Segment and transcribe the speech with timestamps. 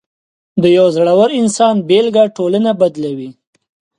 [0.61, 3.29] د یو زړور انسان بېلګه ټولنه بدلوي.